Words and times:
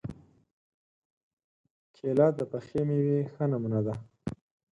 کېله 1.95 2.27
د 2.37 2.39
پخې 2.51 2.79
مېوې 2.87 3.19
ښه 3.33 3.43
نمونه 3.51 3.79
ده. 3.85 3.95